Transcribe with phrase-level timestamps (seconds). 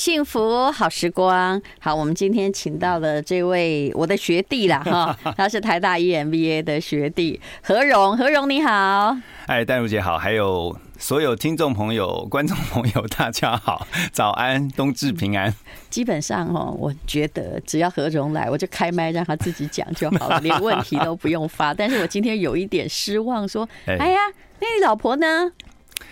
[0.00, 15.54] 幸福好时光，好，我们今天请到了这位我的学弟啦，哈， 他是台大 EMBA 的学弟何荣，何荣你好，哎，淡如姐好，还有所有听众朋友、观众朋友，大家好，早安，冬至平安。
[15.90, 21.74] 基本上哦，我觉得只要何荣来，我就开麦让他自己讲就好了，连问题都不用发。
[21.74, 24.18] 但是我今天有一点失望，说， 哎呀，
[24.60, 25.52] 那你老婆呢？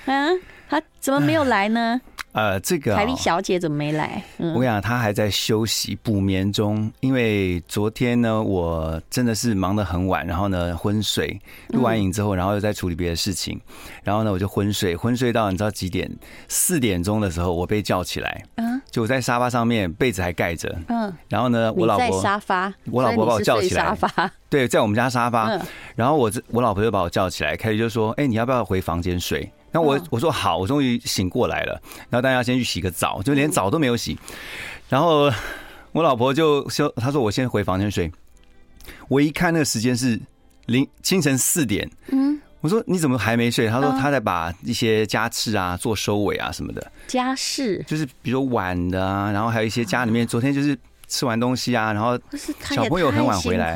[0.05, 0.29] 啊，
[0.69, 1.99] 她怎么没有来呢？
[2.33, 4.23] 呃，这个凯丽小姐怎么没来？
[4.39, 6.91] 嗯、我跟你讲，她还在休息补眠中。
[7.01, 13.61] 因为昨天呢，我真的是忙得很晚，然后呢昏睡，录完影之后，然后又在处理别的事情，
[14.05, 16.09] 然后呢我就昏睡，昏睡到你知道几点？
[16.49, 25.51] 四点钟的时候，我被叫起来，嗯，就我在沙发上面，被子还盖着，嗯，然后呢，我老婆沙发，我老婆把我叫起来，沙发，对，在我们家沙发，
[25.97, 31.81] 然后我我老婆就把我叫起来，凯丽就说：“哎，你要不要回房间睡？”那我我说好，我终于醒过来了。
[32.11, 34.19] 然后大家先去洗个澡，就连澡都没有洗。
[34.89, 35.31] 然后
[35.93, 38.11] 我老婆就说：“她说我先回房间睡。”
[39.09, 40.19] 我一看那个时间是
[40.67, 41.91] 零清晨四点。
[42.09, 43.69] 嗯，我说你怎么还没睡？
[43.69, 46.93] 她说她在把一些家事啊做收尾啊什么的。
[47.07, 50.77] 家事就是比如碗的啊，然后还有一些家里面昨天就是。
[51.11, 52.21] 吃完东西啊，然后
[52.69, 53.75] 小朋友很晚回来，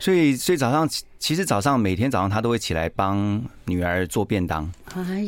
[0.00, 0.84] 所以所以早上
[1.18, 4.70] 其实早上每天早上他都会起来帮女儿做便当，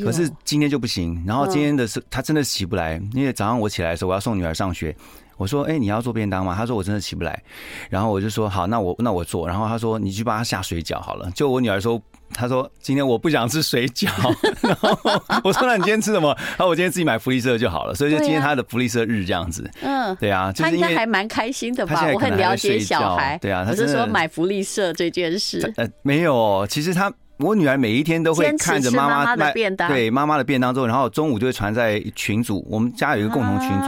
[0.04, 1.22] 可是今天就不行。
[1.26, 4.94] 然后今天的是他真的起不来，因为早上我起来的时候我要送女儿上学，
[5.36, 7.42] 我说：“哎，你要做便当吗？”他说：“我真的起不来。”
[7.90, 12.00] 然后我就说：“好，那我那我做。”然后他说：“你去帮他下水饺好了。”就我女儿说。
[12.32, 14.08] 他说：“今天我不想吃水饺。
[14.62, 14.98] ”然后
[15.42, 19.68] 我说：“那你今天吃什么？”他说：“我今天自己买福利社就好了。”所以就今天他的福利社日这样子。
[19.82, 22.10] 嗯，对啊，他应该还蛮开心的吧？
[22.14, 23.38] 我很了解小孩。
[23.40, 25.72] 对啊，他是说买福利社这件事。
[25.76, 32.66] 呃，没有，其实他我女儿每一天都会看着妈妈的便当，对妈妈的便当之后，然后中午就会传在群组。
[32.70, 33.86] 我们家有一个共同群组，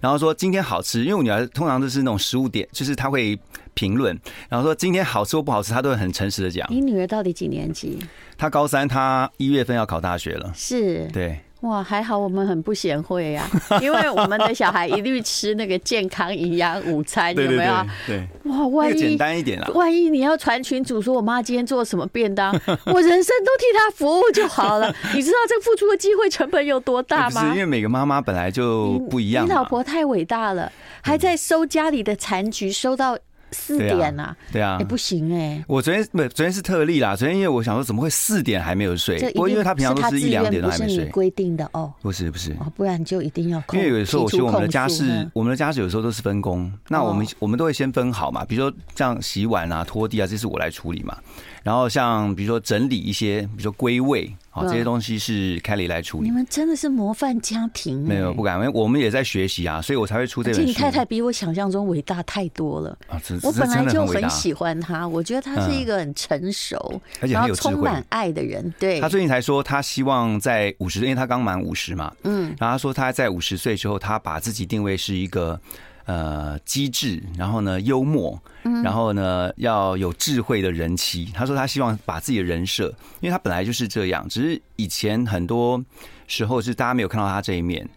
[0.00, 3.38] 然后说今天好吃，因为我女儿通常都是那种食物点，就是她会。
[3.74, 6.66] 评论，然后说今天好吃或不好吃，他都会很诚实的讲。
[6.70, 7.98] 你女儿到底几年级？
[8.36, 10.50] 她高三，她一月份要考大学了。
[10.54, 13.48] 是，对，哇，还好我们很不贤惠呀，
[13.80, 17.86] 因为我们的小孩一律吃那个健康营养午餐，有没有？
[18.04, 22.52] 对，哇，万一简单一点啊，万一你要传群主说我妈今天做什么便当，
[22.86, 24.92] 我人生都替她服务就好了。
[25.14, 27.42] 你知道这付出的机会成本有多大吗？
[27.42, 29.46] 是因为每个妈妈本来就不一样。
[29.46, 33.16] 你老婆太伟大了，还在收家里的残局，收到。
[33.52, 35.64] 四点呐、啊，对啊，也、欸、不行哎、欸。
[35.68, 37.14] 我昨天不，昨天是特例啦。
[37.14, 39.18] 昨天因为我想说，怎么会四点还没有睡？
[39.32, 41.04] 不过因为他平常都是一两点都还没睡。
[41.06, 43.62] 规定的哦，不是不是，不然就一定要。
[43.72, 46.72] 因为有的时候我觉得我们的家事，我们的家事有时候都是分工。
[46.88, 51.16] 那我们我们都会先分好嘛，比如说像洗碗啊、拖地啊，这是我来处理嘛。
[51.62, 54.34] 然后像比如说整理一些，比如说归位。
[54.54, 56.28] 好，这些东西是凯里来处理。
[56.28, 58.06] 你们真的是模范家庭。
[58.06, 60.66] 没有不敢，因为我们也在学习啊，所以我才会出这本书。
[60.66, 62.90] 你太太比我想象中伟大太多了。
[63.08, 68.72] 啊，我本来就很喜欢她，我觉得她是一个很成熟，而且很有充满爱的人。
[68.78, 69.00] 对。
[69.00, 72.12] 她最近才说，她希望在五十，因为她刚满五十嘛。
[72.24, 72.54] 嗯。
[72.58, 75.58] 然后她说，她在五十岁之后，她把自己定位是一个。
[76.04, 78.40] 呃，机智，然后呢，幽默，
[78.82, 81.30] 然后呢，要有智慧的人妻。
[81.34, 82.88] 他说他希望把自己的人设，
[83.20, 85.82] 因为他本来就是这样，只是以前很多
[86.26, 87.88] 时候是大家没有看到他这一面。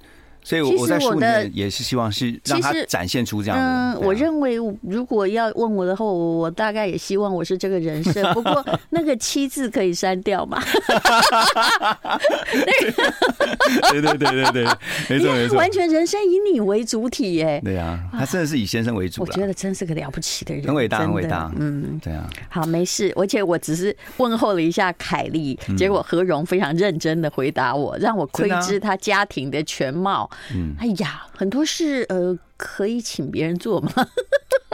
[0.45, 3.99] 所以我在书里面也是希望是让他展现出这样的。
[3.99, 8.23] 嗯，我认为如果要问我的话，我大概也希望我是这个人设。
[8.35, 10.61] 不过那个“妻”字可以删掉嘛？
[13.89, 14.63] 对对对对对，
[15.09, 17.59] 没错没错，完全人生以你为主体耶。
[17.63, 19.23] 对啊，他真的是以先生为主。
[19.23, 21.51] 我觉得真是个了不起的人，很伟大，很伟大。
[21.57, 22.29] 嗯，对啊。
[22.49, 23.11] 好，没事。
[23.15, 30.29] 而且我只是问候了一下凯丽，结果何荣非常认真的回答我，让我窥知他家庭的全貌。
[30.53, 33.91] 嗯，哎呀，很多是呃，可以请别人做吗？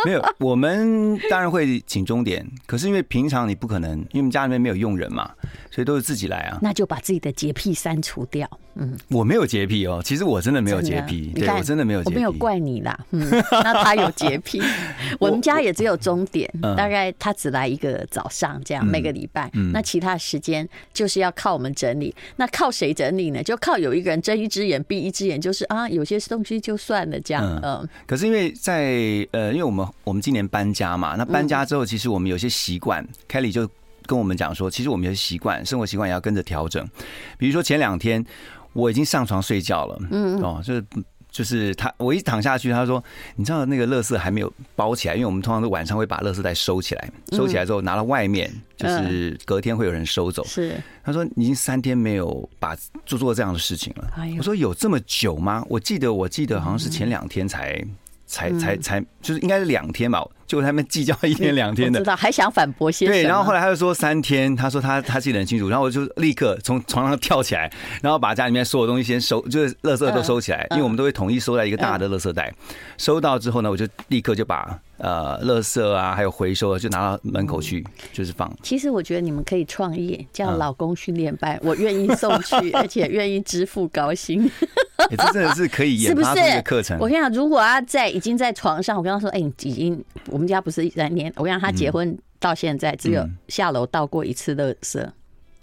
[0.04, 5.32] 没有，我们当然会请钟点，可是因为平常你不可能，因为我们家里面没有佣人嘛。
[5.74, 8.46] 所以都是自己来啊，那就把自己的洁癖删除掉。
[8.76, 13.00] 嗯，我没有洁癖哦，其实我真的没有洁癖，对我真的没有洁癖，我没有怪你啦。
[13.12, 14.62] 嗯，那他有洁癖，
[15.18, 19.50] 我们家也只有钟点，大概他只来一个早上这样，每个礼拜。
[19.72, 22.14] 那其他时间就是要靠我们整理。
[22.36, 23.42] 那靠谁整理呢？
[23.42, 27.62] 就靠有一个人睁一只眼闭一只眼，就是啊，有些东西就算了这样。
[27.80, 33.70] 嗯，可是因为在呃，因为我们我们今年搬家嘛，那搬家之后，其实我们有些习惯，Kelly 就。
[34.08, 36.86] 跟我们讲说，其实我们有些习惯，生活习惯也要跟着调整。
[37.38, 38.26] 比如说前两天
[38.74, 40.84] 我已经上床睡觉了，嗯，哦，就是
[41.32, 43.02] 就是他，我一躺下去，他说
[43.36, 50.74] ：“你知道那个垃圾还没有包起来，因为我们通常都晚上会把垃圾袋收起来，收起来之后拿到外面，就是隔天会有人收走。”是
[51.04, 52.76] 他说：“已经三天没有把
[53.06, 55.66] 做做这样的事情了。”我说：“有这么久吗？
[55.70, 57.82] 我记得我记得好像是前两天才
[58.32, 63.06] 才才才，就是应该是两天吧。”就他们计较一天两天的，知道还想反驳些？
[63.06, 72.54] 对，然后后来他就说三天，他说他他记得很清楚，然后我就立刻从床上跳起来，然后把家里面所有东西先收，就是垃圾都收起来，因为我们都会统一收在一个大的垃圾袋。
[72.98, 78.52] 收到之后呢，我就立刻就把呃垃圾啊还有回收啊就拿到门口去，就是放。
[78.62, 84.52] 其实我觉得你们可以创业，叫老公训练班，我愿意送去， 而且愿意支付高薪。
[85.10, 86.98] 这真的是可以 研发出一个课程。
[87.00, 90.42] 我跟你讲，如果他在已经在床上，我跟他说，哎，已经我。
[90.42, 95.00] 我们家不是一三年，我跟你讲，他结婚到现在只有下楼倒过一次垃圾。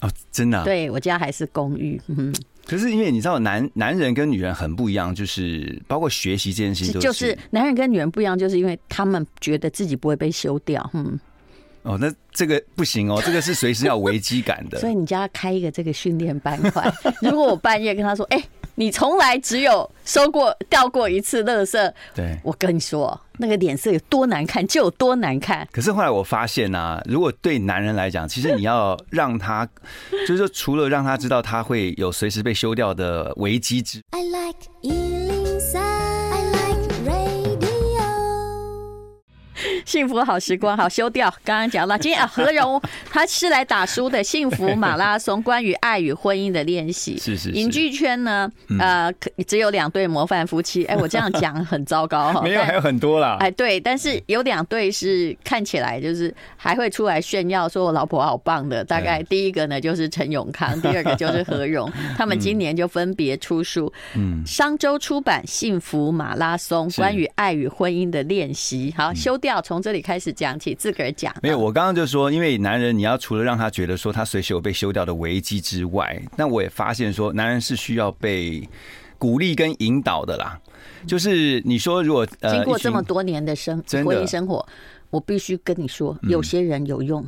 [0.03, 0.63] 哦，真的？
[0.63, 2.01] 对，我家还是公寓。
[2.07, 2.33] 嗯，
[2.69, 10.89] 可是因为你知道，男男人跟女人很不一样，就是包括学习这件事情，就是男人跟女人不一样，就是因为他们觉得自己不会被休掉。
[10.93, 11.19] 嗯，
[11.89, 14.79] 哦，那这个不行哦，这个是随时要危机感的。
[14.81, 16.93] 所以你家开一个这个训练班块，
[17.23, 18.41] 如果我半夜跟他说，哎。
[18.81, 25.67] 你从来只有收过掉过一次垃圾，对，我跟你说，那个脸色有多难看就有多难看。
[25.73, 29.69] 可是后来我发现啊，如果对男人来讲，其实你要让他，
[30.29, 34.01] 就是说，除了让他知道他会有随时被休掉的危机之。
[34.11, 34.69] I like
[39.89, 41.35] 幸福好时光， 好休掉。
[41.43, 42.79] 刚刚讲到，今天啊，何荣
[43.11, 47.17] 他是来打书的《幸福马拉松》，关于爱与婚姻的练习。
[47.17, 47.51] 是是，是。
[47.53, 49.11] 影剧圈呢，呃，
[49.47, 50.85] 只有两对模范夫妻。
[50.85, 52.43] 哎，我这样讲很糟糕 哈。
[52.43, 53.39] 没有，还有很多啦。
[53.41, 58.85] 哎，对，但是有两对是看起来就是还会出来炫耀，说我老婆好棒的。
[58.85, 61.91] 大概第一个呢就是陈永康，第二个就是何荣。
[62.15, 63.91] 他们今年就分别出书。
[64.15, 64.45] 嗯。
[64.45, 68.95] 商周出版《幸福马拉松》，关于爱与婚姻的练习。
[68.95, 69.78] 好，休掉从。
[69.79, 71.33] 从这里开始讲起，自个儿讲。
[71.41, 78.69] 没有，我刚刚就说，因为男人你要除了让他觉得说他随时有被休掉的危机之外，那我也发现说，男人是需要被
[79.19, 80.59] 鼓励跟引导的啦。
[81.07, 84.67] 就是你说，如果经过这么多年的生婚姻生活，
[85.11, 87.25] 我必须跟你说，有些人有用，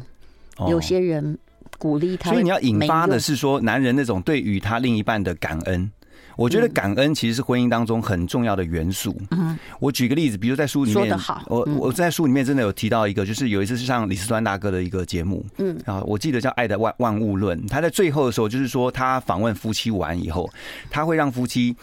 [0.68, 1.38] 有些人
[1.78, 2.30] 鼓励他。
[2.30, 5.88] 所以你要引发的是说，男人那种对于他另一半的感恩。
[6.36, 9.16] 我觉得感恩其实是婚姻当中很重要的元素。
[9.30, 20.48] 嗯，我举个例子，比如在书里面，说得好，我我在书里面真的有提到一个，就是有一次是上李斯端大哥的一个节目，嗯，啊，我记得叫《爱的万万物论》，他在最后的时候就是说，他访问夫妻完以后，
[20.90, 21.76] 他会让夫妻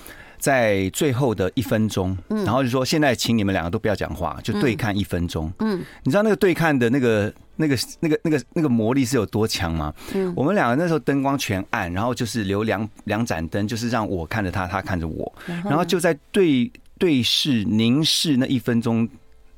[0.48, 5.52] 在最后的一分钟，然后就说现在请你们两个都不要讲话，就对看一分钟。
[5.60, 7.34] 嗯，你知道那个对看的那个。
[7.60, 9.92] 那个、那个、那个、那个魔力是有多强吗？
[10.14, 15.34] 嗯，我们两个那时候灯光全暗，然后就是留两两盏灯，就是让我看着他，他看着我，
[15.66, 19.10] 然后就在对对视凝视那一分钟，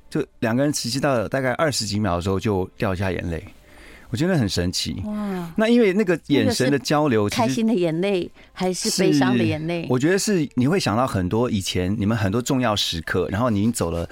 [0.09, 3.44] 就两个人持续到大概二十几秒的时候就掉下眼泪，
[4.10, 5.02] 我觉得很神奇。
[5.06, 5.54] 哇！
[5.56, 9.88] 那因为那个眼神的交流，开心的眼泪还是悲伤的眼泪？
[9.90, 14.08] 我觉得是你会想到很多以前你们很多重要时刻，然后你已经走了。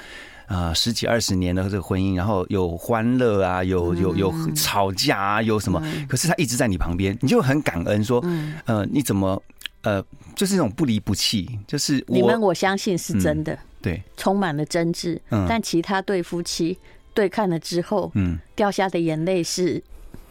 [0.48, 5.78] 啊，十几二十年的这个婚姻，然后有欢乐啊，有有有吵架啊，有什么？
[6.08, 8.24] 可是他一直在你旁边，你就很感恩，说，
[8.64, 9.44] 呃，你怎么，
[9.82, 10.02] 呃，
[10.38, 15.20] 就是那种不离不弃，就是你们我相信是真的，对，充满了真挚。
[15.50, 16.78] 但其他对夫妻
[17.18, 19.82] 对看了之后，嗯，掉下的眼泪是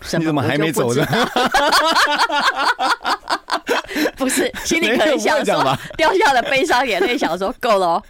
[0.03, 0.21] 什么？
[0.21, 1.05] 你怎么还没走呢？
[4.17, 8.03] 不是，心里可能想说，掉下了悲伤眼泪，想说够了。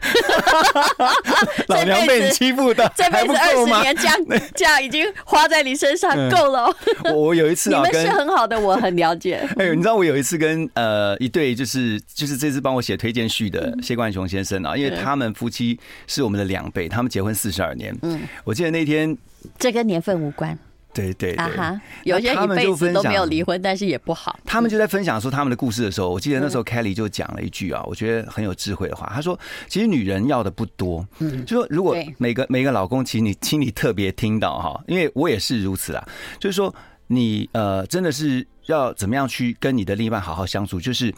[1.69, 4.17] 老娘被你欺负的， 这辈子二十年这样
[4.55, 6.75] 这样已经花在你身上够了。
[7.15, 9.47] 我有一次啊，你们是很好的，我很了解。
[9.59, 17.97] 哎，你知道我有一次跟呃一对就是就是这次帮我写推荐序的谢冠雄先生啊，因为他们夫妻是我们的两倍，他们结婚四十二年。
[18.03, 19.17] 嗯，我记得那天，
[19.59, 20.59] 这跟年份无关。
[20.97, 24.39] 对对对，有些一辈子都没有离婚，但是也不好。
[24.47, 29.13] 他们就在分享说他们的故事的时候，我记得那时候 Kelly 就讲了一句啊，我觉得很有智慧的话。
[29.15, 29.39] 他说
[29.69, 36.09] ：“其实女人要的不多，嗯，就说如果每个每个老公，其实你心里特别听到哈，因为我也是如此啊。
[36.41, 36.75] 就是说
[37.07, 40.81] 你呃，真的是要怎么样去跟你的另一半好好相处？
[40.81, 41.13] 就是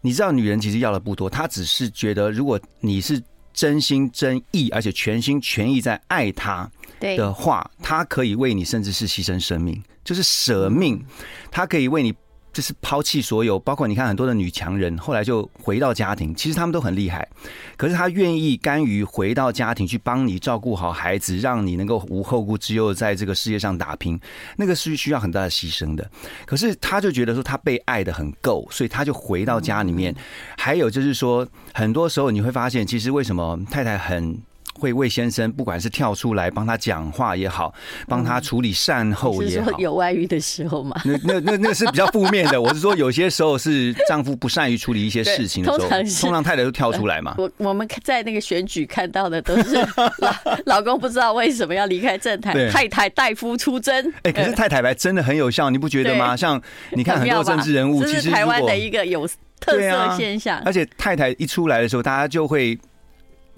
[0.00, 3.22] 你知道，女人其实要的不多，她只是觉得如果你是
[3.54, 6.70] 真心真意，而且全心全意在爱他。”
[7.00, 11.04] 的话，他可以为你，甚至是牺牲生命，就是舍命。
[11.50, 12.14] 他可以为你
[12.54, 17.28] 就是抛弃所有，包括你看很多的女强人，后来就回到家庭，其实他们都很厉害，
[17.76, 24.18] 可是她愿意甘于回到家庭去帮你照顾好孩子，让你能够无后顾之忧在这个世界上打拼，
[24.56, 26.08] 那个是需要很大的牺牲的。
[26.46, 30.14] 可是她就觉得说她被爱得很够，所以她就回到家里面。
[30.56, 34.38] 还有就是说，很多时候你会发现，其实为什么太太很。
[34.84, 37.72] 会为先生，不管是跳出来帮他讲话也好，
[38.06, 41.00] 帮他处理善后也好，嗯、有外遇的时候嘛？
[41.06, 42.60] 那那那那是比较负面的。
[42.60, 47.34] 我是说，有些时候是丈夫不善于处理一些事情的时候， 通常，通常太太都跳出来嘛。
[47.38, 49.76] 我我们在那个选举看到的都是
[50.18, 50.34] 老
[50.66, 54.06] 老公不知道为什么要离开政坛，太太代夫出征。
[54.24, 56.36] 哎、欸，可是太太牌真的很有效，你不觉得吗？
[56.36, 56.60] 像
[56.90, 59.26] 你看很多政治人物，其实台湾的一个有
[59.58, 60.60] 特色现象。
[60.66, 62.78] 而且太太一出来的时候，大家就会。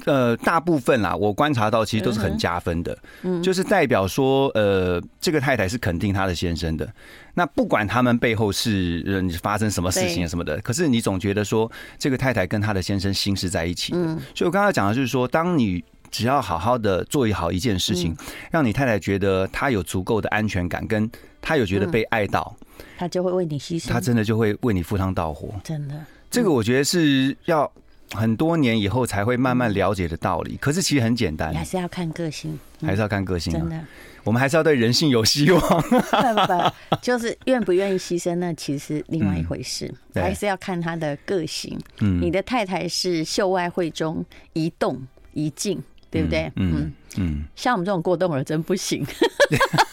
[0.05, 6.89] 呃，大部分啦，我观察到其实都是很加分的，嗯，就是代表说，呃，这个太太是肯定她的先生的。
[7.35, 13.99] 那不管他们背后是嗯发生什么事情什么的，可是你总觉得说，这个太太跟她的先生心是在一起的。
[14.35, 18.17] 所以我刚才讲的就是说，当你只要好好的做好一件事情，
[18.51, 21.11] 让你太太觉得她有足够的安全感，跟
[21.41, 22.55] 她有觉得被爱到，
[22.97, 25.55] 她就会为你牺牲，她真的就会为你赴汤蹈火。
[25.65, 25.95] 真的，
[26.31, 27.71] 这个我觉得是要。
[28.13, 33.81] 很多年以后才会慢慢了解的道理，可是其实很简单，还是要看个性，还是要看个性，真的，
[34.25, 35.61] 我们还是要对人性有希望。
[35.61, 41.79] 不不， 就是愿不愿意牺牲，那其实是另外一回事，还是要看他的个性。
[42.01, 45.01] 嗯，你的太太是秀外慧中一动
[45.33, 46.51] 一静，对不对？
[46.57, 46.93] 嗯。
[47.19, 49.03] 嗯，像我们这种过冬儿真不行，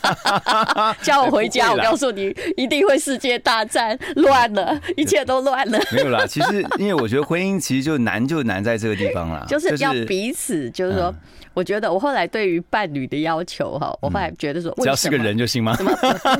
[1.01, 5.79] 叫我回家，我告诉你，一定会世界大战，乱了，一切都乱了。
[5.93, 11.15] 没有啦，其实因为我觉得婚姻其实就难，就难在这个地方啦， 就是要彼此，就是说，
[11.53, 15.73] 我觉得我后来对于伴侣的要求哈，我后来觉得说，只要是个人就行吗？
[15.77, 15.85] 不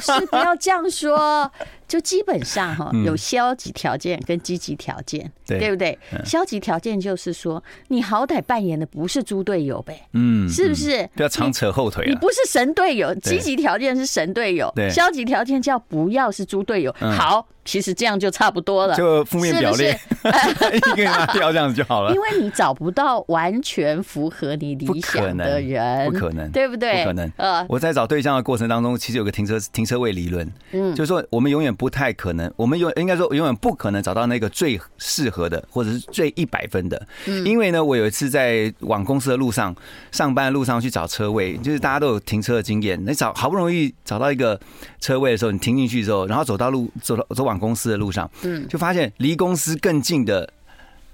[0.01, 1.49] 是，不要这样说，
[1.87, 5.97] 就基本上哈，有消极条件跟积极条件，对不对？
[6.25, 10.69] 消极条件就是说，你好歹扮演的不是猪队友呗，嗯，是。
[10.69, 12.05] 不是不要常扯后腿？
[12.07, 16.91] 你不是神队友，积极条件是神队友，消极条件叫不要是猪队友。
[16.99, 19.99] 好，其实这样就差不多了，就负面表列，
[20.73, 22.13] 一个拿掉这样子就好了。
[22.13, 27.03] 因为你找不到完全符合你理想的人，不可能，对不对？
[27.03, 27.31] 不可能。
[27.37, 37.07] 呃，我在找对象的过程当中，其实有个停车停车位理论，嗯，就是说我们永远不太可能，我们永应该说永远不可能找到那个最适合的，或者是最一百分的。
[37.27, 39.75] 嗯，因为呢，我有一次在往公司的路上
[40.11, 40.63] 上班的路。
[40.63, 42.97] 上去找车位，就是大家都有停车的经验。
[43.05, 44.57] 你找好不容易找到一个
[45.01, 50.49] 车位的时候，你停进去之后，然后走到路走到走往公司的路上，嗯，就发现离公司更近的。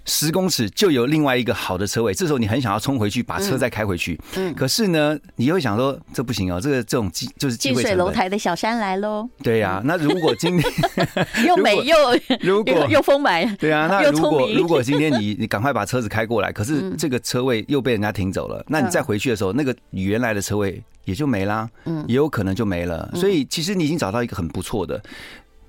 [0.09, 9.29] 十公尺就有另外一个好的车位，这时候你很想要冲回去把车再开回去，嗯，可是呢，你会想说这不行哦，这个这种机就是近水楼台的小山来喽。
[9.43, 10.73] 对呀，那如果今天
[11.45, 11.95] 又美又
[12.41, 23.09] 如果又丰满，对啊， 那如果如果今天你你赶快把车子开过来，可是这个车位又被人家停走了，那你再回去的时候，那个你原来的车位也就没啦，嗯，也有可能就没了。
[23.13, 25.01] 所以其实你已经找到一个很不错的。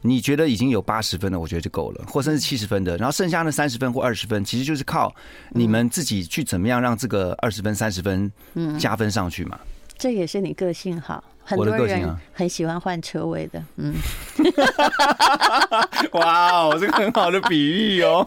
[0.02, 5.14] 你觉得已经有八十分了，我觉得就够了，或甚至七十分的，然后剩下那三十分或二十分，其实就是靠
[5.50, 8.32] 你们自己去怎么样让这个二十分、三十分
[8.78, 9.58] 加分上去嘛。
[9.62, 9.66] 嗯，
[9.98, 11.22] 这也是你个性好。
[11.42, 13.94] 很多人很喜欢换车位的，嗯，
[16.12, 18.24] 哇哦，这个很好的比喻哦。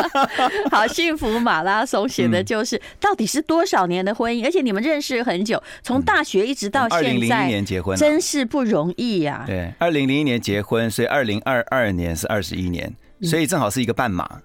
[0.70, 9.44] 好，幸福马拉松写的就是到底是多少年的婚姻，而且你们认识很久，从大学一直到现在，二零零一年结婚，真是不容易呀。
[9.46, 14.40] 对，二零零一年结婚，所以二零二二年是二十一年，所以正好是一个半马。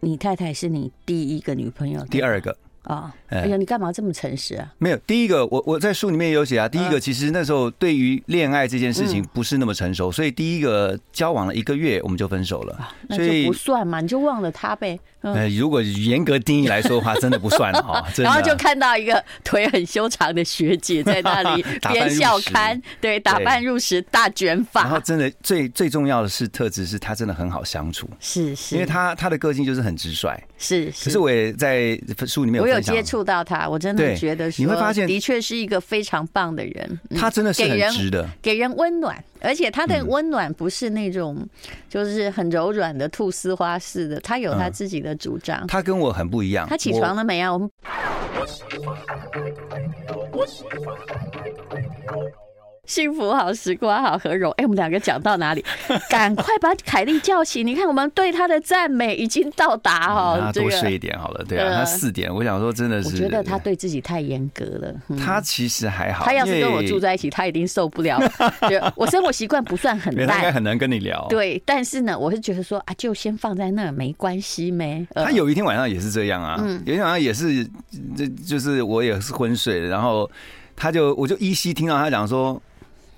[0.00, 2.56] 你太太是你第一个女朋友，第二个。
[2.86, 3.12] 啊！
[3.28, 4.72] 哎呀，你干嘛这么诚实啊？
[4.78, 6.68] 没有，第一个，我我在书里面也有写啊。
[6.68, 12.88] 第一个，其实那时候对于恋爱这件事情不是那么成熟，所以第一个交往了一个月我们就分手了。
[13.10, 14.98] 所以不算嘛，你就忘了他呗。
[15.22, 18.04] 呃，如果严格定义来说的话，真的不算 哈。
[18.18, 24.82] 然后就看到一个腿很修长的学姐在那里编校刊，对，打扮入时，大卷发。
[24.82, 30.86] 然后真的最最重要的是特质是她真的很好相处，是是，因为她她的个性就是很直率，是。
[31.02, 32.80] 可是我也在书里面我有。
[32.86, 37.00] 接触到他，我真的觉得说，你会发现的确是一个非常棒的人。
[37.16, 41.46] 他真的是很值的，给人温暖，而且他的温暖不是那种
[41.88, 45.66] 就是很柔软的兔丝花似的，他有他自己的主张。
[45.66, 46.66] 他跟我很不一样。
[46.68, 47.52] 他起床了没啊？
[47.52, 47.70] 我们。
[52.86, 54.50] 幸福好，时光好，和荣。
[54.52, 55.64] 哎，我们两个讲到哪里？
[56.08, 57.66] 赶快把凯莉叫醒！
[57.66, 60.38] 你看，我们对她的赞美已经到达哈。
[60.40, 62.32] 他多睡一点好了，对啊，他四点。
[62.32, 65.16] 我想说，真的是，我觉得他对自己太严格了。
[65.18, 68.20] 他其实还好，他要是跟我住在一起，他一定受不了。
[68.94, 71.26] 我生活习惯不算很烂，应该很难跟你聊。
[71.28, 75.06] 对，但是呢，我是觉得说啊，就先放在那，没关系没。
[75.14, 77.68] 他有一天晚上也是这样啊，嗯有一天晚上也是，
[78.16, 80.30] 这就是我也是昏睡的，然后
[80.76, 82.62] 他就我就依稀听到他讲说。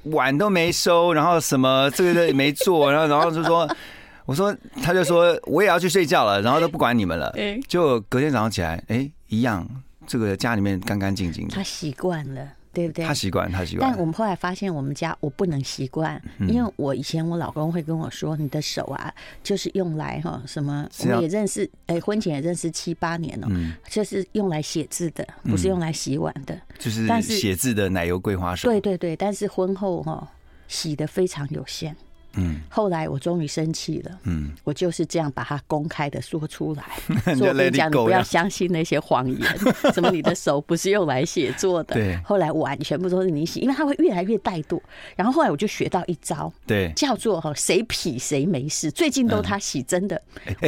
[0.04, 3.68] 碗都没收，然后什么这个也没做，然后然后就说，
[4.26, 7.32] 我说他就说我也要去睡觉了，然后都不管你们了，
[7.66, 9.66] 就隔天早上起来，哎，一样，
[10.06, 12.40] 这个家里面干干净净的，他习惯了。
[12.72, 13.04] 对不对？
[13.04, 13.90] 他习惯，他习惯。
[13.90, 20.88] 但我们后来发现，我们家我不能习惯，因为我以前我老公会跟我说：“你的手啊，就是用来哈什么？
[21.00, 23.48] 我们也认识，哎，婚前也认识七八年了，
[23.88, 26.58] 就是用来写字的，不是用来洗碗的。
[26.78, 28.68] 就是但是写字的奶油桂花手。
[28.68, 30.28] 对对对，但是婚后哈
[30.68, 31.96] 洗的非常有限。
[32.38, 34.18] 嗯，后来我终于生气了。
[34.23, 36.85] 嗯，我就是这样把它公开的说出来。
[37.35, 39.59] 说我跟你讲，你不要相信那些谎言。
[39.92, 41.95] 什么你的手不是用来写作的？
[41.95, 42.16] 对。
[42.25, 44.80] 后来碗全部都是你洗，因为他会越来越怠惰。
[45.16, 48.90] 然后后来我就学到一招，对，叫做哈谁痞谁没事。
[48.90, 50.23] 最近都他洗，真的，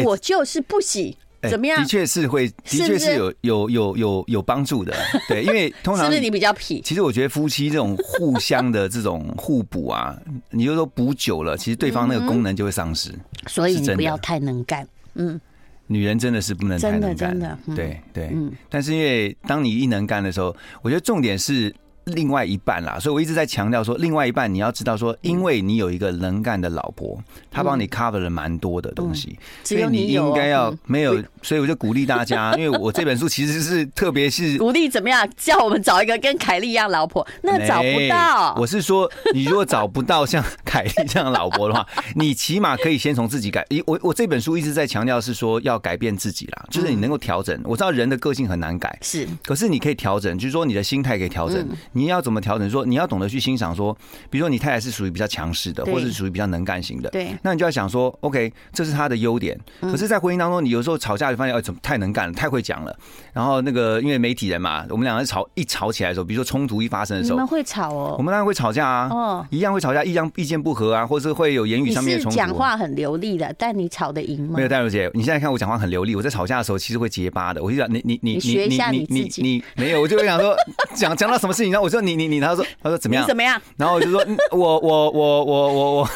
[0.04, 1.16] 我就是不洗。
[1.48, 1.80] 怎么样？
[1.80, 4.94] 的确是会，的确是有有有有有帮助的。
[5.28, 6.82] 对，因为通常是不是你比较痞？
[6.82, 10.14] 其实我觉得夫妻这种互相的这种互补啊，
[10.50, 13.14] 你就说补久了，其实对方那个功能就会丧失。
[13.46, 14.86] 所以你不要太能干。
[15.14, 15.40] 嗯，
[15.86, 17.16] 女人真的是不能太能干。
[17.16, 18.30] 真的，对对。
[18.32, 18.52] 嗯。
[18.68, 21.74] 但是因为当你一能干的时候，我觉得重点是。
[22.04, 27.18] 另外一半啦，所以我一直在强调说，另外一半你要知道说，因为你有一个能干的老婆，
[27.50, 38.54] 她帮你 cover 了蛮多的东西，所以你应该要没有，所以我就鼓励大家，因为我这本书其实是特别是鼓励怎么样，叫我们找一个跟凯莉一样老婆，那找不到。
[38.56, 43.66] 我是说，你如果找不到像凯莉这样的老婆的话， 你起码可以先从自己改。
[43.86, 47.58] 我我这本书一直在强调是说要改变自己啦，就是你能够调整。
[47.64, 51.66] 我知道人的个性很难改，是，可是你可以调整，就是说你的心态可以调整。
[51.92, 52.68] 你要怎么调整？
[52.70, 53.96] 说你要懂得去欣赏，说，
[54.28, 59.58] 比如说你太太是属于比较强势的，或者是属于比较能干型的，对，那你就要想说，OK，这是她的优点。
[59.80, 62.96] 可是，在婚姻当中，你有时候吵架就发现，哎，怎么太能干了，太会讲了。
[63.32, 68.14] 然后那个，因为媒体人嘛，我们两个吵一吵起来的时候，比如说冲突一发生的时候，你们会吵哦？
[68.18, 72.36] 我们当然会吵架啊，哦，一样会吵架，一样意见不合啊，或是会有言语上面的冲突。
[72.36, 74.54] 讲话很流利的，但你吵得赢吗？
[74.56, 77.62] 没有，戴茹姐，你现在看我讲话很流利，我在吵架的时候其实会结巴的。
[77.62, 80.54] 我就想你你你你学一下你，你没有，我就会想说，
[80.94, 83.26] 讲讲到什么事情，然后我说你你你，他说他说怎么样？
[83.26, 83.60] 怎么样？
[83.76, 86.10] 然后我就说，我我我我我我，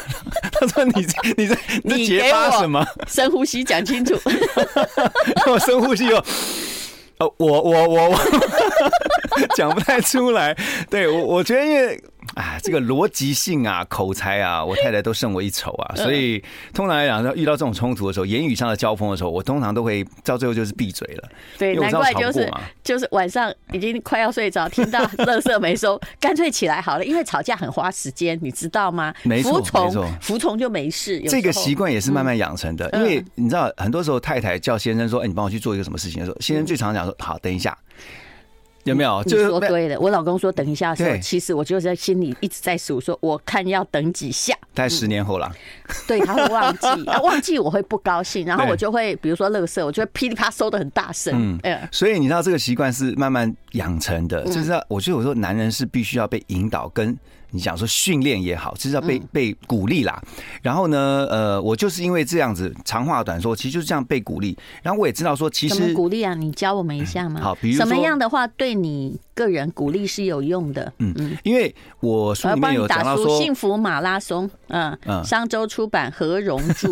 [0.51, 1.05] 他说你
[1.37, 2.85] 你在你结巴什么？
[3.07, 4.13] 深呼吸，讲清楚。
[5.49, 6.23] 我深呼吸哦。
[7.17, 8.19] 呃，我我我我
[9.55, 10.55] 讲不太出来。
[10.89, 12.01] 对我，我觉得因为。
[12.39, 16.43] 啊，这个逻辑性啊，口才啊，我太太都胜我一筹啊，所以
[16.73, 21.29] 通常来讲，遇到这种冲突的时候，言语上的交锋的时候，我通常都会到最后就是闭嘴了。
[21.57, 22.51] 对，难怪就是
[22.83, 29.13] 就是晚上已经快要睡着，听到 垃圾没收，干脆起来好了，因为吵架很花时间，你知道吗？
[29.23, 31.21] 没错，没错，服从就没事。
[31.29, 37.77] 这个习惯也是慢慢养成的，因为你知道，很多时候太太叫先生说：“哎，你帮我去做一个什么事情的时候，先生最常讲说：好，等一下。”
[38.85, 39.23] 有没有？
[39.23, 39.99] 就是说对的。
[39.99, 44.55] 我老公说等一下的时候，其实我就在心里一直在数，说我看要等几下。
[44.73, 45.51] 大概十年后了。
[46.07, 46.87] 对，他会忘记，
[47.23, 51.59] 忘记我会不高兴，然后我就会比如说乐色，我就会噼里啪收的很大声。
[51.63, 57.17] 嗯，所以你知道这个习惯是慢慢养成的，就是我觉得我说男人是必须要被引导跟。
[57.51, 60.21] 你讲说训练也好，其实要被被鼓励啦。
[60.61, 64.57] 然后呢，呃，我就是因为这样子，长话短说，其实就是这样被鼓励。
[64.83, 66.33] 然后我也知道说，其实鼓励啊？
[66.33, 67.41] 你教我们一下嘛。
[67.41, 70.91] 好，比如什么样的话对你个人鼓励是有用的？
[70.99, 76.89] 嗯嗯，因为我书里面有讲到说，幸福马拉松，嗯嗯，商周出版何荣著。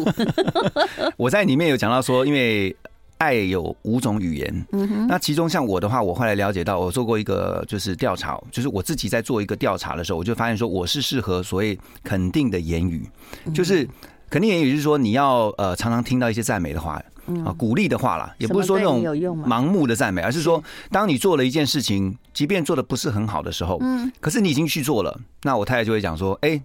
[1.17, 2.75] 我在里面有讲到说，因为。
[3.23, 4.65] 爱有五种语言，
[5.07, 13.09] 那其中像我的话，我后来了解到，我做过一个就是调查，就是我自己在做一个调查的时候，我就发现说我是适合所谓肯定的言语，
[13.53, 13.87] 就是
[14.29, 17.01] 肯定言语，就是说你要呃常常听到一些赞美的话
[17.45, 19.01] 啊，鼓励的话啦，也不是说那种
[19.47, 26.61] 盲目的赞美，而是说当你做了一件事情，即便做的不是很好的时候，嗯，可是你已经去做了，那我太太就会讲说，哎，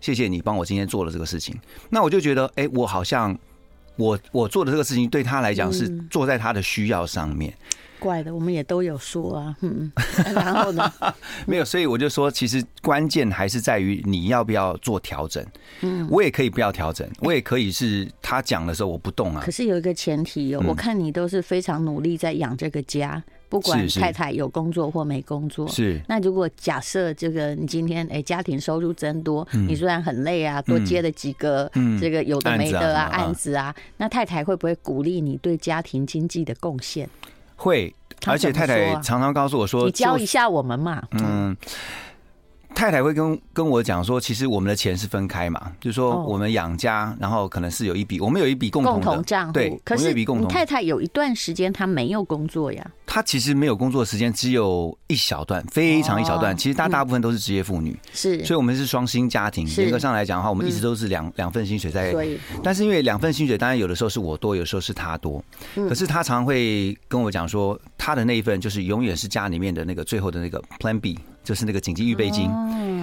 [0.00, 1.54] 谢谢你帮我今天做了这个事情，
[1.90, 3.38] 那我就觉得，哎，我好像。
[3.98, 9.90] 我我做的这个事情对他来讲是做在他的需要上面，嗯、怪的，我们也都有说啊，嗯，
[10.34, 10.90] 然后呢，
[11.46, 15.44] 没有，所以我就说，其实关键还是在于你要不要做调整。
[15.80, 19.42] 嗯，我也可以不要调整，我也可以是他讲的时候我不动啊。
[19.44, 23.22] 可是有一个前提哦，我看你都是非常努力在养这个家。
[23.48, 25.66] 不管太太有工作或没工作。
[25.68, 26.00] 是。
[26.08, 37.08] 那如果假设这个你今天哎家庭收入增多，你虽然很累啊，多接了几个这个有的没的啊案子啊，那太太会不会鼓励你对家庭经济的贡献？
[37.56, 37.92] 会，
[38.26, 41.56] 而且太太常常告诉我说：“你教一下我们嘛。”嗯。
[42.78, 49.52] 太太会跟跟我讲说，其实我们的钱是分开嘛，就是说我们养家，然后可能是有一笔，我们有一笔共同共同账户。
[49.52, 52.90] 对，可是你太太有一段时间她没有工作呀。
[53.04, 56.56] 她其实没有工作的时间只有一小段，非常一小段。
[56.56, 59.66] 其实她大部分都是职业妇女，是，所以我们是双薪家庭。
[59.66, 62.14] 严格上来讲的话，我们一直都是两两份薪水在。
[62.62, 65.44] 但是因为两份薪水，当然有的时候是我多，有时候是她多。
[65.74, 71.18] 可是她常会跟我讲说，她的那一份就是永远是家里面的那个最后的那个 Plan B。
[71.48, 72.50] 就是那个紧急预备金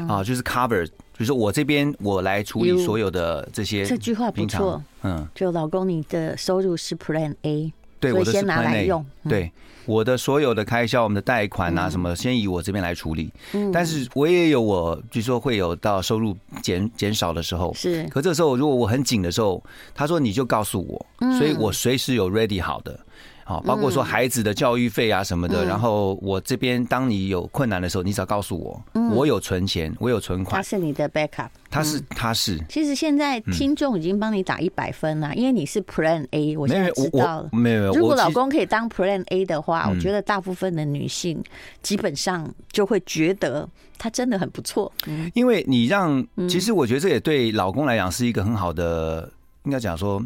[0.08, 3.84] 啊，就是 cover，就是说我这边我来处理所有的这些。
[3.84, 9.04] 这句话不错，嗯，就老公你的收入是 Plan A，对，我的先拿来用。
[9.28, 9.52] 对，
[9.88, 13.32] 我的所有的开销，我们的贷款啊什么，先以我这边来处理。
[13.54, 17.74] 嗯，但是我也有我，据说会有到收入减减少的时候。
[17.74, 19.64] 是，可这时候如果我很紧的时候，
[19.96, 21.04] 他说你就告诉我，
[21.40, 23.00] 所以我随时有 ready 好的。
[23.48, 30.56] 好，包括说孩子的教育费啊什么的，嗯、然后我这边当你有困难的时候，你只要告诉我，嗯、我有存钱，我有存款。
[30.56, 32.60] 他是你的 backup，他是他是。
[32.68, 37.50] 其实现在听众已经帮你打一百分了，因为你是 Plan A，我现在知道了。
[37.52, 41.44] 没有没有，如果老公可以当 Plan A 的话，我觉得大部分的女性
[41.84, 44.92] 基本上就会觉得他真的很不错。
[45.36, 49.32] 因为你让，其实我觉得这也对老公来讲是一个很好的，
[49.66, 50.20] 应该讲说。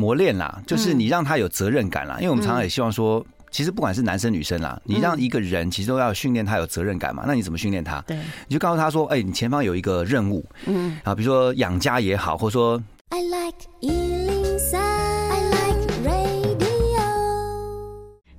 [0.00, 2.16] 磨练啦，就是你让他有责任感啦。
[2.18, 7.24] 因为我们常常也希望说，其实不管是男生女生啦，你让一个人其实都要训练他有责任感嘛。
[7.26, 8.00] 那你怎么训练他？
[8.06, 8.16] 对，
[8.48, 17.02] 你就告诉他说，哎，你前方有一个任务，嗯，啊，比如说养家也好，或者说，I like 103, I like radio，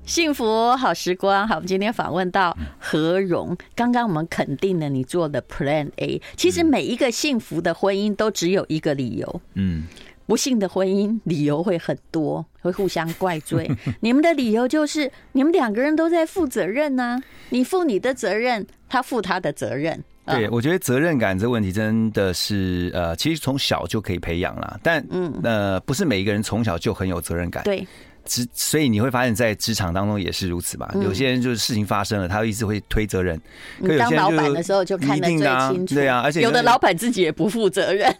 [0.06, 1.47] 幸福好时光。
[1.47, 9.84] 好，我们今天访问到何荣，刚刚我们肯定了你做的 Plan A，其实每一个幸福的婚姻都只有一个理由，嗯。
[10.32, 13.70] 不幸的婚姻理由会很多，会互相怪罪。
[14.00, 20.02] 你们的理由就是你们两个人都在负责任呢、啊，你负你的责任，他负他的责任。
[20.26, 27.62] 对，我觉得责任感这个问题真的是呃，其实从小就可以培养了，但嗯呃，不是每一个人从小就很有责任感。
[27.65, 27.86] 对。
[28.25, 30.89] 职，所以你会发现在职场当中也是如此吧？
[31.01, 33.39] 有些人就是事情发生了，他一直会推责任。
[33.79, 38.15] 你当老板的时候就看得最清楚，对啊，而且有的老板自己也不负责任。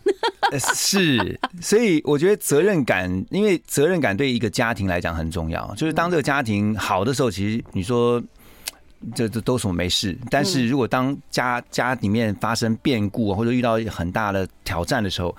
[0.58, 5.74] 是，所以我觉得责任感，因为责任感对一个家庭来讲很重要。
[5.76, 8.22] 就是当这个家庭好的时候，其实你说。
[9.16, 15.36] 这这都什么没事，但是如果当家家里面发生变故或者遇到很大的挑战的时候，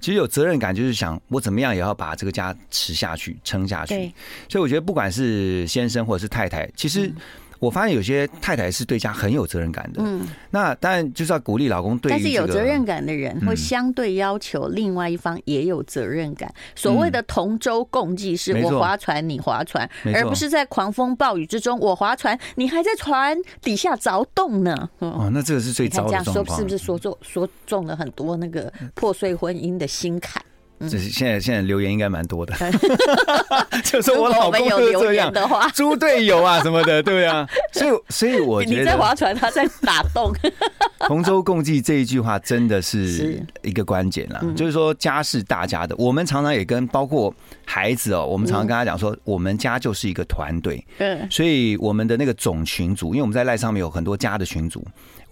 [0.00, 4.12] 其实有责任感，就是想我怎么样也要把这个家持下去、撑下去。
[4.48, 7.12] 所以我觉得不管是先生或者是太太，其实。
[7.58, 12.10] 我发现有些太太是对家很有责任感的，嗯，那当然就是要鼓励老公对。
[12.10, 16.52] 但是有责任感的人会相对要求另外一方也有责任感。
[16.74, 24.88] 所谓的同舟共济，是我划船你划船，而不是在狂风暴雨之中我划船，你还在船底下凿洞呢。
[24.98, 26.34] 哦，那这个是最糟的状况。
[26.34, 30.42] 这样说是不是说中说中了很多那个破碎婚姻的心坎？
[30.80, 32.54] 这是现在现在留言应该蛮多的，
[33.82, 35.32] 就是我老公就这样。
[35.32, 40.32] 的话，猪队友啊什么的，对啊， 所以所以我觉得你在划船，他在打洞。
[41.00, 47.32] 同舟共济这一句话真的是一个关键啦，就是说家是大家的，我们常常也跟包括
[47.64, 54.84] 孩子哦，我们常常跟他讲说，我们家就是一个团队，嗯，所以我们的那个总群组，因为我们在赖上面有很多家的群组。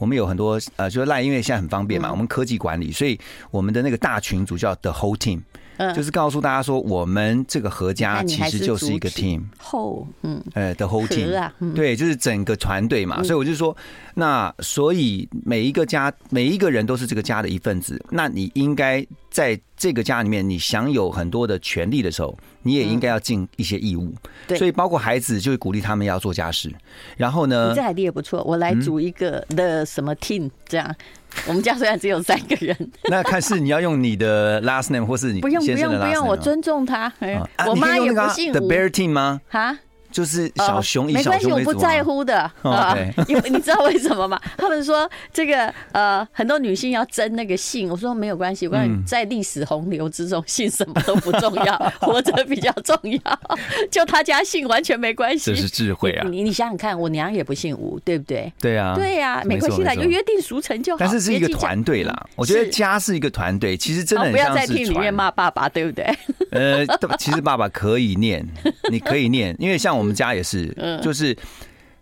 [0.05, 3.19] 我们有很多呃，就是赖，因为现在很方便嘛，我们科技管理，所以
[3.51, 5.41] 我们的那个大群组叫 The Whole Team，
[5.95, 9.45] 就是告诉大家说，我们这个合家其实就是一个 team。
[9.59, 13.23] 后，嗯，呃，The Whole Team，对，就是整个团队嘛。
[13.23, 13.75] 所以我就说，
[14.13, 19.03] 那所以每一个家，每一个人都是这个家的一份子，那你应该
[19.35, 24.15] 在这个家里面，你享有很多的权利的时候，你也应该要尽一些义务。
[24.47, 26.73] 对，所以包括孩子，就会鼓励他们要做家事。
[27.17, 30.95] 然后呢，你这 idea 也不错，我来组一个 the 什么 team 这样。
[31.49, 32.77] 我们家虽然只有三个人，
[33.11, 37.13] 那看是你要用你的 last name 或是你先生的 last name 不用不用不用，我尊重他。
[37.67, 38.57] 我妈也不姓吴。
[38.57, 39.41] The Bear Team 吗？
[39.49, 39.77] 哈。
[40.15, 42.97] 就是小熊，没关系，我不在乎的啊。
[43.27, 44.41] 因为你知道为什么吗？
[44.57, 53.41] 他们说这个呃，很多女性要争那个姓，我说没有关系，我讲在历史洪流之中，姓什么都不重要， 活着比较重要。
[53.91, 56.25] 就他家姓完全没关系，这是智慧啊！
[56.31, 58.53] 你你想想看，我娘也不姓吴，对不对？
[58.61, 60.99] 对啊，对呀，没关系啦，就约定俗成就好。
[61.01, 64.31] 但是是一个团队啦，我觉得家是一个团队，其实真的。
[64.31, 66.05] 不要在听里面骂爸爸，对不对？
[66.53, 66.87] 呃，
[67.19, 68.47] 其实爸爸可以念，
[68.93, 70.04] 你可以念，因为像我。
[70.05, 70.69] 我们家也是，
[71.03, 71.35] 就是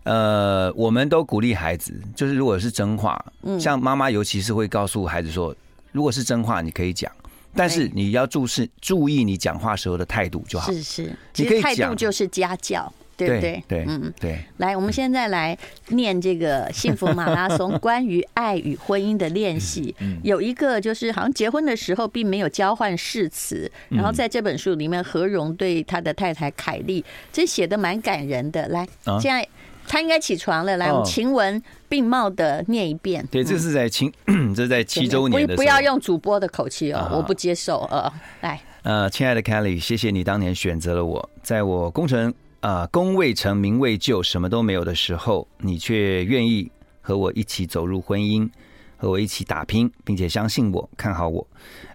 [0.02, 5.54] 呃，我们都鼓励孩子，就是如果是真话，嗯，像妈妈尤其是会告诉孩子说，
[5.92, 7.10] 如果是真话，你可以讲，
[7.54, 10.72] 但是你要注视注意你讲话时候的态度就好。
[10.72, 12.92] 是是，其实态度就是家教。
[13.16, 13.62] 对不对？
[13.68, 14.38] 对，嗯对。
[14.56, 15.56] 来，我们现在来
[15.88, 19.94] 念这个幸福马拉松关于爱与婚姻的练习。
[20.22, 28.66] 有一个就是好像结婚的时候并没有交换誓词，然后在这本书里面，何荣对他的太太凯莉，这写的蛮感人的。
[28.68, 28.86] 来，
[29.20, 29.46] 现在
[29.86, 30.76] 他应该起床了。
[30.76, 33.26] 来，我们晴雯并茂的念一遍。
[33.30, 34.10] 对，这是在七，
[34.54, 35.56] 这是在七周年的时候。
[35.56, 37.80] 不要用主播的口气哦，我不接受。
[37.90, 42.32] 呃，来，呃，亲爱的凯丽，谢谢你当年选择了我，在我功成。
[42.62, 46.70] 啊，功未成名未就，什么都没有的时候，你却愿意
[47.00, 48.48] 和我一起走入婚姻，
[48.96, 51.44] 和我一起打拼，并且相信我，看好我，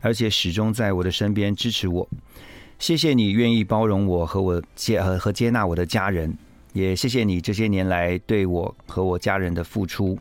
[0.01, 2.05] 而且始终在我的身边支持我。
[2.79, 6.37] 谢谢你愿意包容我和我接和和接纳我的家人，
[6.73, 10.19] 也谢谢你这些年来对我和我家人的付出。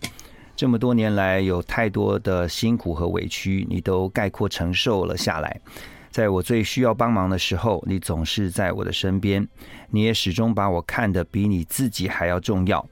[0.55, 5.61] 这么多年来，有太多的辛苦和委屈，你都概括承受了下来。
[6.17, 9.47] 在我最需要帮忙的时候，你总是在我的身边。
[9.91, 12.89] 你也始终把我看得比你自己还要重要。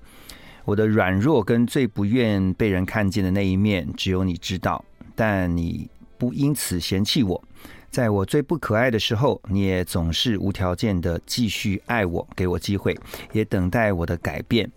[0.67, 4.85] 我的软弱跟最不愿被人看见的那一面，只有你知道。
[5.15, 7.43] 但你不因此嫌弃我。
[7.89, 12.95] 在我最不可爱的时候，你也总是无条件的继续爱我，给我机会，
[13.33, 14.71] 也等待我的改变。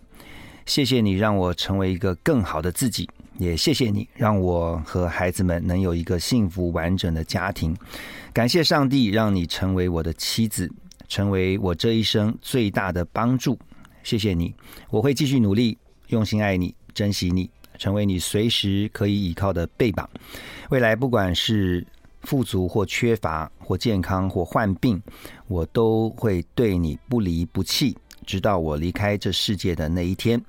[0.64, 7.74] 谢谢你让我成为一个更好的自己，也谢谢你让我和孩子们能有一个幸福完整的家庭。
[8.32, 10.70] 感谢上帝让你成为我的妻子，
[11.08, 13.58] 成为我这一生最大的帮助。
[14.02, 14.54] 谢谢你，
[14.90, 17.48] 我会继续努力，用心爱你，珍惜你，
[17.78, 20.08] 成为你随时可以依靠的臂膀。
[20.70, 21.86] 未来不管是
[22.22, 25.00] 富足或缺乏，或健康或患病，
[25.46, 27.96] 我都会对你不离不弃，
[28.26, 30.42] 直到我离开这世界的那一天。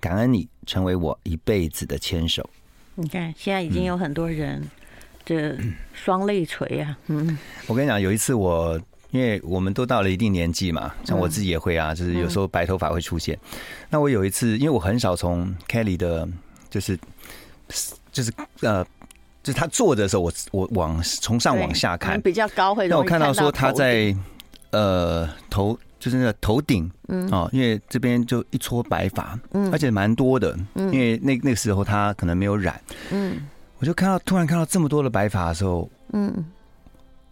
[0.00, 2.48] 感恩你成为我一辈子的牵手。
[2.94, 4.60] 你看，现在已经有很多人。
[4.60, 4.70] 嗯
[5.28, 5.54] 这
[5.92, 8.80] 双泪垂啊，嗯，我跟你讲，有一次我，
[9.10, 13.38] 因为我们都到了一定年纪嘛，像我自己也会啊，就是有时候白头发会出现。
[13.90, 16.26] 那我有一次，因为我很少从 Kelly 的，
[16.70, 16.98] 就是
[18.10, 18.32] 就是
[18.62, 18.82] 呃，
[19.42, 22.88] 就是他坐的时候，我我往从上往下看，比较高会。
[22.88, 24.16] 那我看到说他在
[24.70, 27.28] 呃头，就是那个头顶，嗯。
[27.30, 32.80] 哦，因为这边就一撮白发，嗯，而且蛮多的，嗯，因为那那个时候他可能没有染，
[33.10, 33.46] 嗯。
[33.78, 36.44] 我就看到，突然看到这么多的白发的时候，嗯，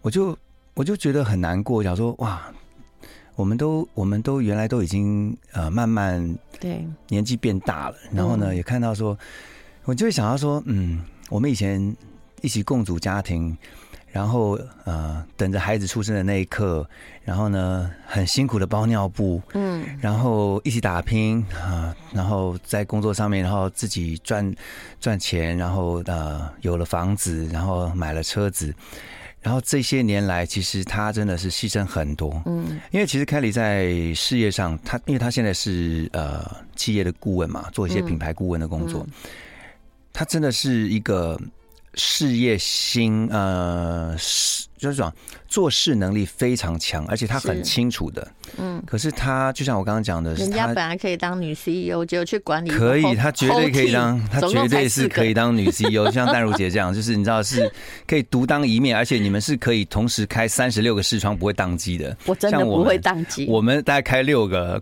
[0.00, 0.37] 我就
[0.74, 2.40] 我就觉得很难过，想说哇，
[3.35, 6.22] 我们都我们都原来都已经呃慢慢
[6.61, 6.87] 对。
[7.09, 9.18] 年纪变大了，然后呢也看到说，
[9.85, 11.00] 我就会想到说，嗯，
[11.31, 11.96] 我们以前
[12.42, 13.57] 一起共组家庭。
[14.16, 16.88] 然后呃，等着孩子出生的那一刻，
[17.22, 24.55] 然后呢，很辛苦的包尿布，嗯，然后一起打拼啊，然后在工作上面，然后自己赚
[24.98, 28.74] 赚钱，然后呃，有了房子，然后买了车子，
[29.42, 36.42] 然后这些年来，其实他真的是牺牲很多，嗯，因为其实凯莉在事业上，他因为他现在是呃
[36.74, 39.07] 企业的顾问嘛，做一些品牌顾问的工作，
[40.11, 41.38] 他真的是一个。
[41.96, 45.12] 事业心，呃，是就是说
[45.49, 48.27] 做事能力非常强，而且他很清楚的。
[48.59, 52.69] 嗯，可是他就像我刚刚讲的，人家本来可以当女 CEO，就去管理。
[52.71, 57.71] 可以，他绝对可以当， 他绝对是可以当女 CEO，像淡如姐这样，就是你知道是
[58.07, 62.17] 可以独当一面，而且你们是可以同时开三十六个视窗不会宕机的。
[62.27, 64.81] 我真的不会宕机，我们大概开六个，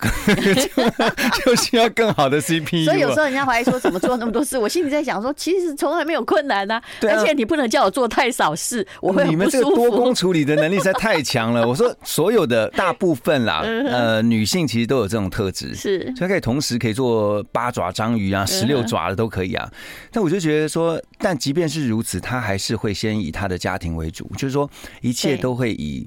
[1.45, 2.85] 就需要更好的 CPU。
[2.85, 9.84] 所以有时候人家怀疑说怎么做那么多事，我心里在想说，其实从来没有困难啊，而且你不能叫我做太少事，我会很不舒服。
[9.90, 11.66] 多工处理的能力实在太强了。
[11.68, 13.62] 我说所有的大部分啦。
[13.64, 19.70] 呃，女性其实都有这种特质，是，所以可以同时可以做八爪章鱼啊，十六爪的都可以啊。
[20.11, 24.68] 但我就觉得说，但即便是如此，她还是会先以她的家庭为主，就是说
[25.01, 26.07] 一切都会以。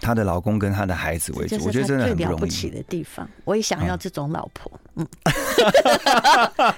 [0.00, 2.34] 她的老公跟她的孩子为主，我觉得真的很不容易。
[2.34, 4.70] 了不起的地方，我也想要这种老婆。
[4.94, 5.06] 嗯，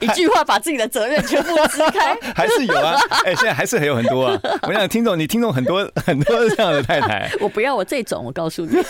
[0.00, 2.94] 一句话把自己的责任全部支开， 还是有啊。
[3.24, 4.38] 哎，现在还是还有很多啊。
[4.62, 7.30] 我想听众，你听众很多 很多这样的太太。
[7.40, 8.82] 我不要我这种，我告诉你，如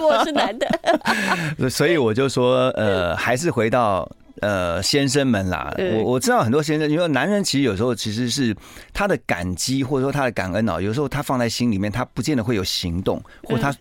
[0.00, 1.68] 果我是男的。
[1.68, 4.08] 所以我就说，呃，还是回到。
[4.40, 8.54] 呃，先生们啦，我我知道很多先生，因为男人其实有时候其实是
[8.92, 13.74] 他的感激或者说他的感恩哦，有时候他放在心里面，他不见得会有行动，或他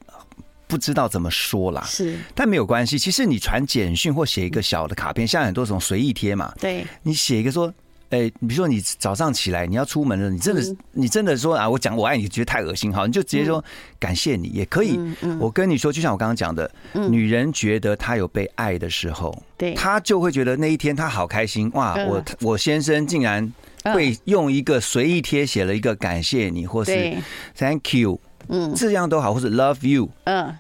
[0.68, 1.84] 不知道怎么说啦。
[1.86, 3.00] 是，但没有关系。
[3.00, 7.74] 其实你传简讯或写一个小的卡片，像很多种随意贴嘛，对，你写一个说。
[8.14, 13.64] 哎，比如说你早上起来你要出门了，你真的是你真的说啊，我讲我爱你，觉得太恶心，好，你就直接说
[14.00, 15.00] 感谢你也可以。
[15.40, 16.70] 我跟你说，就像我刚刚讲的，
[17.10, 21.96] 女人觉得她有被爱的时候，对，她就会觉得那一天她好开心哇！
[22.06, 23.52] 我我先生竟然
[23.86, 27.18] 会用一个随意贴写了一个感谢你，或是
[27.58, 30.56] Thank you，嗯，这样都好，或是 Love you，嗯。